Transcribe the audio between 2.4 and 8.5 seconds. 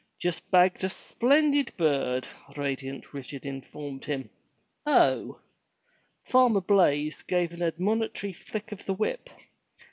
radiant Richard informed him. *'0h!" Farmer Blaize gave an admonitory